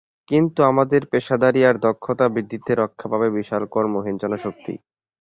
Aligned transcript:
কিন্তু 0.31 0.59
আমাদের 0.63 1.01
পেশাদারি 1.11 1.61
আর 1.69 1.75
দক্ষতা 1.85 2.25
বৃদ্ধিতে 2.33 2.71
রক্ষা 2.75 3.07
পাবে 3.11 3.27
বিশাল 3.37 3.63
কর্মহীন 3.73 4.15
জনশক্তি। 4.21 4.73